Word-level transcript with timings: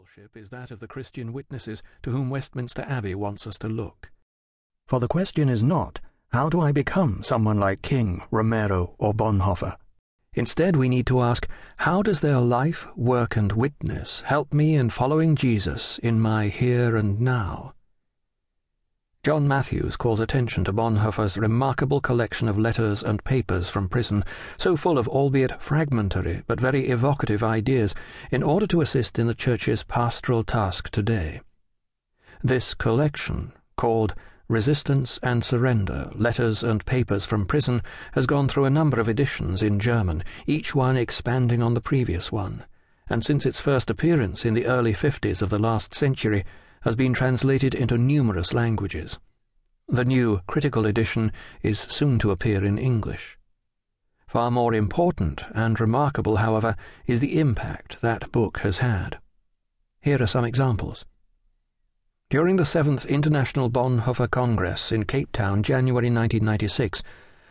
discipleship 0.00 0.36
is 0.36 0.48
that 0.50 0.70
of 0.70 0.80
the 0.80 0.88
Christian 0.88 1.32
witnesses 1.32 1.82
to 2.02 2.10
whom 2.10 2.30
Westminster 2.30 2.84
Abbey 2.88 3.14
wants 3.14 3.46
us 3.46 3.58
to 3.58 3.68
look. 3.68 4.10
For 4.86 4.98
the 4.98 5.08
question 5.08 5.48
is 5.48 5.62
not, 5.62 6.00
how 6.32 6.48
do 6.48 6.60
I 6.60 6.72
become 6.72 7.22
someone 7.22 7.60
like 7.60 7.82
King, 7.82 8.22
Romero, 8.30 8.94
or 8.98 9.12
Bonhoeffer? 9.12 9.76
Instead, 10.32 10.76
we 10.76 10.88
need 10.88 11.06
to 11.08 11.20
ask, 11.20 11.46
how 11.78 12.02
does 12.02 12.20
their 12.20 12.40
life, 12.40 12.86
work, 12.96 13.36
and 13.36 13.52
witness 13.52 14.22
help 14.22 14.54
me 14.54 14.74
in 14.74 14.88
following 14.88 15.36
Jesus 15.36 15.98
in 15.98 16.18
my 16.20 16.48
here 16.48 16.96
and 16.96 17.20
now? 17.20 17.74
John 19.22 19.46
Matthews 19.46 19.98
calls 19.98 20.20
attention 20.20 20.64
to 20.64 20.72
Bonhoeffer's 20.72 21.36
remarkable 21.36 22.00
collection 22.00 22.48
of 22.48 22.58
letters 22.58 23.02
and 23.02 23.22
papers 23.22 23.68
from 23.68 23.86
prison, 23.86 24.24
so 24.56 24.78
full 24.78 24.96
of 24.96 25.06
albeit 25.08 25.60
fragmentary 25.60 26.42
but 26.46 26.58
very 26.58 26.88
evocative 26.88 27.42
ideas, 27.42 27.94
in 28.30 28.42
order 28.42 28.66
to 28.68 28.80
assist 28.80 29.18
in 29.18 29.26
the 29.26 29.34
Church's 29.34 29.82
pastoral 29.82 30.42
task 30.42 30.88
today. 30.88 31.42
This 32.42 32.72
collection, 32.72 33.52
called 33.76 34.14
Resistance 34.48 35.18
and 35.22 35.44
Surrender 35.44 36.10
Letters 36.14 36.64
and 36.64 36.82
Papers 36.86 37.26
from 37.26 37.44
Prison, 37.44 37.82
has 38.12 38.24
gone 38.24 38.48
through 38.48 38.64
a 38.64 38.70
number 38.70 38.98
of 38.98 39.06
editions 39.06 39.62
in 39.62 39.78
German, 39.78 40.24
each 40.46 40.74
one 40.74 40.96
expanding 40.96 41.62
on 41.62 41.74
the 41.74 41.82
previous 41.82 42.32
one, 42.32 42.64
and 43.10 43.22
since 43.22 43.44
its 43.44 43.60
first 43.60 43.90
appearance 43.90 44.46
in 44.46 44.54
the 44.54 44.64
early 44.64 44.94
50s 44.94 45.42
of 45.42 45.50
the 45.50 45.58
last 45.58 45.94
century, 45.94 46.42
has 46.82 46.96
been 46.96 47.12
translated 47.12 47.74
into 47.74 47.98
numerous 47.98 48.54
languages. 48.54 49.18
The 49.88 50.04
new 50.04 50.40
critical 50.46 50.86
edition 50.86 51.32
is 51.62 51.78
soon 51.78 52.18
to 52.20 52.30
appear 52.30 52.64
in 52.64 52.78
English. 52.78 53.38
Far 54.26 54.50
more 54.50 54.72
important 54.72 55.42
and 55.52 55.80
remarkable, 55.80 56.36
however, 56.36 56.76
is 57.06 57.20
the 57.20 57.38
impact 57.38 58.00
that 58.00 58.30
book 58.30 58.58
has 58.58 58.78
had. 58.78 59.18
Here 60.00 60.22
are 60.22 60.26
some 60.26 60.44
examples. 60.44 61.04
During 62.30 62.54
the 62.54 62.64
Seventh 62.64 63.04
International 63.06 63.68
Bonhoeffer 63.68 64.30
Congress 64.30 64.92
in 64.92 65.04
Cape 65.04 65.32
Town, 65.32 65.64
January 65.64 66.06
1996, 66.06 67.02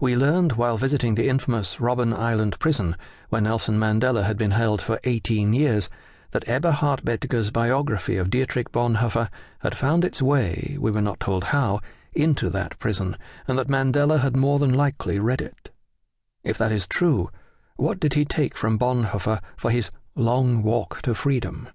we 0.00 0.16
learned 0.16 0.52
while 0.52 0.78
visiting 0.78 1.14
the 1.14 1.28
infamous 1.28 1.76
Robben 1.76 2.12
Island 2.12 2.58
prison, 2.58 2.96
where 3.28 3.42
Nelson 3.42 3.78
Mandela 3.78 4.24
had 4.24 4.38
been 4.38 4.52
held 4.52 4.80
for 4.80 4.98
18 5.04 5.52
years, 5.52 5.90
that 6.32 6.48
Eberhard 6.48 7.04
Bethge's 7.04 7.50
biography 7.50 8.16
of 8.16 8.30
Dietrich 8.30 8.72
Bonhoeffer 8.72 9.30
had 9.60 9.76
found 9.76 10.04
its 10.04 10.20
way, 10.20 10.76
we 10.80 10.90
were 10.90 11.00
not 11.00 11.20
told 11.20 11.44
how, 11.44 11.80
into 12.14 12.50
that 12.50 12.78
prison, 12.78 13.16
and 13.46 13.58
that 13.58 13.68
Mandela 13.68 14.20
had 14.20 14.36
more 14.36 14.58
than 14.58 14.74
likely 14.74 15.18
read 15.18 15.40
it. 15.40 15.70
If 16.42 16.58
that 16.58 16.72
is 16.72 16.86
true, 16.86 17.30
what 17.76 18.00
did 18.00 18.14
he 18.14 18.24
take 18.24 18.56
from 18.56 18.78
Bonhoeffer 18.78 19.40
for 19.56 19.70
his 19.70 19.90
long 20.14 20.62
walk 20.62 21.00
to 21.02 21.14
freedom? 21.14 21.68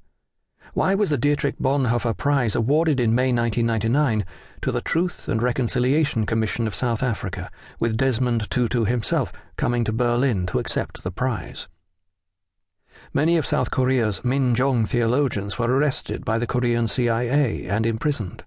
Why 0.73 0.93
was 0.93 1.09
the 1.09 1.17
Dietrich 1.17 1.57
Bonhoeffer 1.59 2.15
Prize 2.17 2.55
awarded 2.55 2.99
in 2.99 3.15
May 3.15 3.31
1999 3.31 4.25
to 4.61 4.71
the 4.71 4.81
Truth 4.81 5.27
and 5.27 5.41
Reconciliation 5.41 6.25
Commission 6.25 6.67
of 6.67 6.75
South 6.75 7.01
Africa, 7.01 7.49
with 7.79 7.97
Desmond 7.97 8.49
Tutu 8.49 8.85
himself 8.85 9.31
coming 9.55 9.83
to 9.83 9.93
Berlin 9.93 10.45
to 10.47 10.59
accept 10.59 11.03
the 11.03 11.11
prize? 11.11 11.67
Many 13.17 13.37
of 13.37 13.47
South 13.47 13.71
Korea's 13.71 14.21
Minjung 14.23 14.87
theologians 14.87 15.57
were 15.57 15.75
arrested 15.75 16.23
by 16.23 16.37
the 16.37 16.45
Korean 16.45 16.87
CIA 16.87 17.65
and 17.65 17.83
imprisoned. 17.83 18.43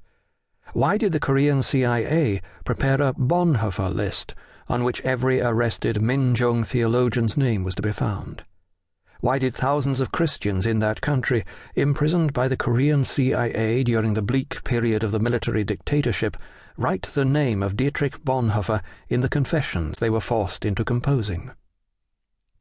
Why 0.74 0.96
did 0.96 1.10
the 1.10 1.18
Korean 1.18 1.60
CIA 1.60 2.40
prepare 2.64 3.02
a 3.02 3.12
Bonhoeffer 3.12 3.92
list 3.92 4.36
on 4.68 4.84
which 4.84 5.00
every 5.00 5.40
arrested 5.40 5.96
Minjung 5.96 6.64
theologian's 6.64 7.36
name 7.36 7.64
was 7.64 7.74
to 7.74 7.82
be 7.82 7.90
found? 7.90 8.44
Why 9.18 9.40
did 9.40 9.54
thousands 9.54 10.00
of 10.00 10.12
Christians 10.12 10.68
in 10.68 10.78
that 10.78 11.00
country, 11.00 11.44
imprisoned 11.74 12.32
by 12.32 12.46
the 12.46 12.56
Korean 12.56 13.04
CIA 13.04 13.82
during 13.82 14.14
the 14.14 14.22
bleak 14.22 14.62
period 14.62 15.02
of 15.02 15.10
the 15.10 15.18
military 15.18 15.64
dictatorship, 15.64 16.36
write 16.76 17.08
the 17.12 17.24
name 17.24 17.64
of 17.64 17.76
Dietrich 17.76 18.24
Bonhoeffer 18.24 18.82
in 19.08 19.20
the 19.20 19.28
confessions 19.28 19.98
they 19.98 20.10
were 20.10 20.20
forced 20.20 20.64
into 20.64 20.84
composing? 20.84 21.50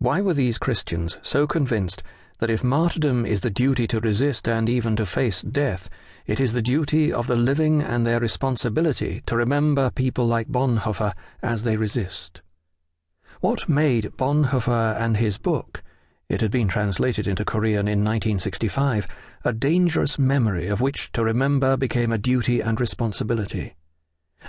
Why 0.02 0.22
were 0.22 0.34
these 0.34 0.58
Christians 0.58 1.18
so 1.22 1.46
convinced 1.46 2.04
that 2.38 2.50
if 2.50 2.64
martyrdom 2.64 3.26
is 3.26 3.42
the 3.42 3.50
duty 3.50 3.86
to 3.88 4.00
resist 4.00 4.48
and 4.48 4.70
even 4.70 4.96
to 4.96 5.06
face 5.06 5.42
death, 5.42 5.90
it 6.26 6.40
is 6.40 6.54
the 6.54 6.62
duty 6.62 7.12
of 7.12 7.28
the 7.28 7.36
living 7.36 7.82
and 7.82 8.06
their 8.06 8.22
responsibility 8.22 9.22
to 9.26 9.36
remember 9.36 9.92
people 9.92 10.26
like 10.26 10.48
Bonhoeffer 10.48 11.12
as 11.44 11.64
they 11.64 11.76
resist? 11.76 12.40
What 13.42 13.68
made 13.68 14.16
Bonhoeffer 14.16 14.96
and 14.98 15.18
his 15.18 15.38
book, 15.38 15.84
it 16.30 16.40
had 16.40 16.52
been 16.52 16.70
translated 16.70 17.28
into 17.28 17.44
Korean 17.44 17.90
in 17.90 18.00
1965, 18.00 19.06
a 19.44 19.52
dangerous 19.52 20.18
memory 20.18 20.68
of 20.68 20.80
which 20.80 21.12
to 21.12 21.26
remember 21.26 21.76
became 21.76 22.14
a 22.14 22.18
duty 22.18 22.62
and 22.62 22.80
responsibility? 22.80 23.76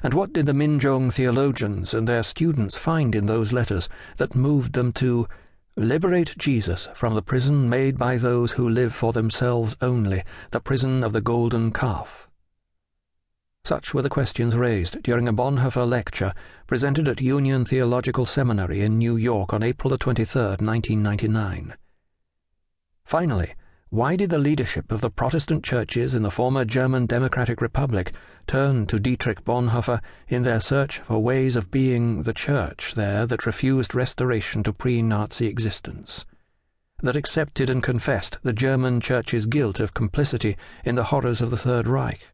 And 0.02 0.14
what 0.14 0.32
did 0.32 0.46
the 0.46 0.52
Minjung 0.52 1.12
theologians 1.12 1.94
and 1.94 2.06
their 2.06 2.22
students 2.22 2.78
find 2.78 3.14
in 3.14 3.26
those 3.26 3.52
letters 3.52 3.88
that 4.16 4.34
moved 4.34 4.72
them 4.72 4.92
to 4.94 5.26
liberate 5.76 6.34
Jesus 6.38 6.88
from 6.94 7.14
the 7.14 7.22
prison 7.22 7.68
made 7.68 7.98
by 7.98 8.16
those 8.16 8.52
who 8.52 8.68
live 8.68 8.94
for 8.94 9.12
themselves 9.12 9.76
only, 9.80 10.22
the 10.50 10.60
prison 10.60 11.02
of 11.02 11.12
the 11.12 11.20
golden 11.20 11.72
calf? 11.72 12.28
Such 13.64 13.92
were 13.92 14.02
the 14.02 14.08
questions 14.08 14.56
raised 14.56 15.02
during 15.02 15.28
a 15.28 15.32
Bonhoeffer 15.32 15.86
lecture 15.86 16.32
presented 16.66 17.08
at 17.08 17.20
Union 17.20 17.64
Theological 17.64 18.24
Seminary 18.24 18.80
in 18.80 18.96
New 18.96 19.16
York 19.16 19.52
on 19.52 19.62
April 19.62 19.96
23, 19.96 20.42
1999. 20.42 21.74
Finally, 23.04 23.54
why 23.90 24.16
did 24.16 24.30
the 24.30 24.38
leadership 24.38 24.90
of 24.92 25.00
the 25.00 25.10
Protestant 25.10 25.64
churches 25.64 26.14
in 26.14 26.22
the 26.22 26.30
former 26.30 26.64
German 26.64 27.06
Democratic 27.06 27.60
Republic 27.60 28.12
turn 28.50 28.84
to 28.84 28.98
Dietrich 28.98 29.44
Bonhoeffer 29.44 30.00
in 30.26 30.42
their 30.42 30.58
search 30.58 30.98
for 30.98 31.22
ways 31.22 31.54
of 31.54 31.70
being 31.70 32.24
the 32.24 32.32
church 32.32 32.94
there 32.94 33.24
that 33.24 33.46
refused 33.46 33.94
restoration 33.94 34.64
to 34.64 34.72
pre 34.72 35.02
Nazi 35.02 35.46
existence? 35.46 36.26
That 37.00 37.14
accepted 37.14 37.70
and 37.70 37.80
confessed 37.80 38.38
the 38.42 38.52
German 38.52 39.00
church's 39.00 39.46
guilt 39.46 39.78
of 39.78 39.94
complicity 39.94 40.56
in 40.84 40.96
the 40.96 41.04
horrors 41.04 41.40
of 41.40 41.50
the 41.50 41.56
Third 41.56 41.86
Reich? 41.86 42.32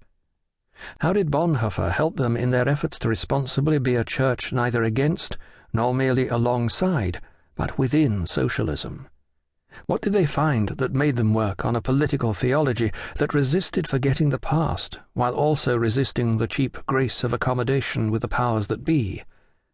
How 1.01 1.13
did 1.13 1.31
Bonhoeffer 1.31 1.91
help 1.91 2.17
them 2.17 2.35
in 2.35 2.51
their 2.51 2.67
efforts 2.67 2.99
to 3.01 3.11
responsibly 3.11 3.79
be 3.79 3.95
a 3.95 4.03
church 4.03 4.55
neither 4.55 4.83
against 4.83 5.37
nor 5.75 5.93
merely 5.93 6.29
alongside, 6.29 7.21
but 7.57 7.77
within 7.77 8.25
socialism? 8.25 9.07
What 9.85 10.01
did 10.01 10.15
they 10.15 10.25
find 10.25 10.71
that 10.71 10.95
made 10.95 11.17
them 11.17 11.35
work 11.35 11.65
on 11.65 11.77
a 11.77 11.83
political 11.83 12.33
theology 12.33 12.93
that 13.17 13.35
resisted 13.35 13.87
forgetting 13.87 14.31
the 14.31 14.39
past, 14.39 14.99
while 15.13 15.35
also 15.35 15.77
resisting 15.77 16.39
the 16.39 16.49
cheap 16.49 16.79
grace 16.87 17.23
of 17.23 17.35
accommodation 17.35 18.11
with 18.11 18.23
the 18.23 18.29
powers 18.29 18.69
that 18.69 18.85
be, 18.85 19.23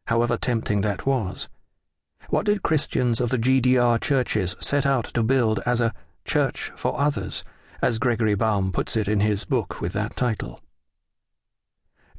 however 0.06 0.36
tempting 0.36 0.80
that 0.80 1.06
was? 1.06 1.48
What 2.28 2.46
did 2.46 2.62
Christians 2.62 3.20
of 3.20 3.30
the 3.30 3.38
GDR 3.38 4.00
churches 4.00 4.56
set 4.58 4.84
out 4.84 5.04
to 5.14 5.22
build 5.22 5.60
as 5.64 5.80
a 5.80 5.94
church 6.24 6.72
for 6.76 7.00
others, 7.00 7.44
as 7.80 7.98
Gregory 7.98 8.34
Baum 8.34 8.72
puts 8.72 8.96
it 8.96 9.08
in 9.08 9.20
his 9.20 9.44
book 9.44 9.80
with 9.80 9.92
that 9.92 10.16
title? 10.16 10.60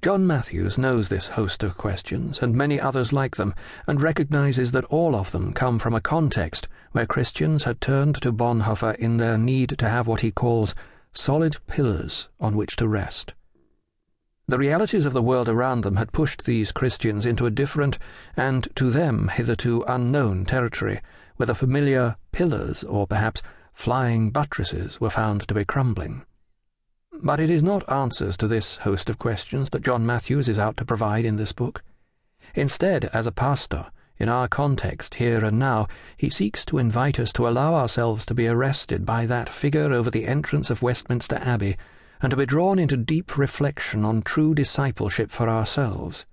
John 0.03 0.27
Matthews 0.27 0.77
knows 0.77 1.07
this 1.07 1.29
host 1.29 1.63
of 1.63 1.77
questions 1.77 2.41
and 2.41 2.53
many 2.53 2.77
others 2.77 3.13
like 3.13 3.37
them, 3.37 3.53
and 3.87 4.01
recognizes 4.01 4.73
that 4.73 4.83
all 4.89 5.15
of 5.15 5.31
them 5.31 5.53
come 5.53 5.79
from 5.79 5.93
a 5.93 6.01
context 6.01 6.67
where 6.91 7.05
Christians 7.05 7.63
had 7.63 7.79
turned 7.79 8.21
to 8.21 8.33
Bonhoeffer 8.33 8.95
in 8.95 9.15
their 9.15 9.37
need 9.37 9.69
to 9.77 9.87
have 9.87 10.05
what 10.05 10.19
he 10.19 10.29
calls 10.29 10.75
solid 11.13 11.55
pillars 11.67 12.27
on 12.37 12.57
which 12.57 12.75
to 12.75 12.87
rest. 12.89 13.33
The 14.45 14.57
realities 14.57 15.05
of 15.05 15.13
the 15.13 15.21
world 15.21 15.47
around 15.47 15.85
them 15.85 15.95
had 15.95 16.11
pushed 16.11 16.43
these 16.43 16.73
Christians 16.73 17.25
into 17.25 17.45
a 17.45 17.49
different 17.49 17.97
and 18.35 18.67
to 18.75 18.91
them 18.91 19.29
hitherto 19.29 19.85
unknown 19.87 20.43
territory, 20.43 20.99
where 21.37 21.47
the 21.47 21.55
familiar 21.55 22.17
pillars, 22.33 22.83
or 22.83 23.07
perhaps 23.07 23.41
flying 23.71 24.31
buttresses, 24.31 24.99
were 24.99 25.09
found 25.09 25.47
to 25.47 25.53
be 25.53 25.63
crumbling. 25.63 26.25
But 27.21 27.39
it 27.39 27.49
is 27.49 27.63
not 27.63 27.89
answers 27.91 28.35
to 28.37 28.47
this 28.47 28.77
host 28.77 29.09
of 29.09 29.17
questions 29.17 29.69
that 29.69 29.83
John 29.83 30.05
Matthews 30.05 30.49
is 30.49 30.59
out 30.59 30.77
to 30.77 30.85
provide 30.85 31.25
in 31.25 31.35
this 31.35 31.53
book. 31.53 31.83
Instead, 32.55 33.05
as 33.05 33.27
a 33.27 33.31
pastor, 33.31 33.87
in 34.17 34.29
our 34.29 34.47
context 34.47 35.15
here 35.15 35.43
and 35.43 35.57
now, 35.57 35.87
he 36.17 36.29
seeks 36.29 36.65
to 36.65 36.77
invite 36.77 37.19
us 37.19 37.33
to 37.33 37.47
allow 37.47 37.73
ourselves 37.73 38.25
to 38.25 38.33
be 38.33 38.47
arrested 38.47 39.05
by 39.05 39.25
that 39.25 39.49
figure 39.49 39.91
over 39.91 40.09
the 40.09 40.25
entrance 40.25 40.69
of 40.69 40.81
Westminster 40.81 41.37
Abbey 41.37 41.75
and 42.21 42.31
to 42.31 42.37
be 42.37 42.45
drawn 42.45 42.79
into 42.79 42.95
deep 42.95 43.37
reflection 43.37 44.05
on 44.05 44.21
true 44.21 44.53
discipleship 44.53 45.31
for 45.31 45.49
ourselves. 45.49 46.25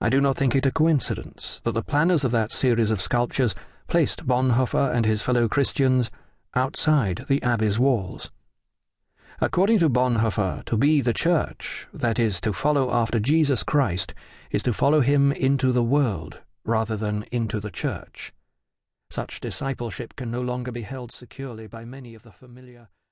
I 0.00 0.10
do 0.10 0.20
not 0.20 0.36
think 0.36 0.54
it 0.54 0.66
a 0.66 0.70
coincidence 0.70 1.60
that 1.60 1.72
the 1.72 1.82
planners 1.82 2.24
of 2.24 2.32
that 2.32 2.52
series 2.52 2.90
of 2.90 3.00
sculptures 3.00 3.54
placed 3.88 4.26
Bonhoeffer 4.26 4.92
and 4.94 5.06
his 5.06 5.22
fellow 5.22 5.48
Christians 5.48 6.10
outside 6.54 7.24
the 7.28 7.42
Abbey's 7.42 7.78
walls. 7.78 8.30
According 9.38 9.80
to 9.80 9.90
Bonhoeffer, 9.90 10.64
to 10.64 10.76
be 10.78 11.02
the 11.02 11.12
church, 11.12 11.86
that 11.92 12.18
is, 12.18 12.40
to 12.40 12.54
follow 12.54 12.90
after 12.90 13.20
Jesus 13.20 13.62
Christ, 13.62 14.14
is 14.50 14.62
to 14.62 14.72
follow 14.72 15.00
him 15.00 15.30
into 15.30 15.72
the 15.72 15.82
world 15.82 16.40
rather 16.64 16.96
than 16.96 17.26
into 17.30 17.60
the 17.60 17.70
church. 17.70 18.32
Such 19.10 19.40
discipleship 19.40 20.16
can 20.16 20.30
no 20.30 20.40
longer 20.40 20.72
be 20.72 20.82
held 20.82 21.12
securely 21.12 21.66
by 21.66 21.84
many 21.84 22.14
of 22.14 22.22
the 22.22 22.32
familiar 22.32 22.88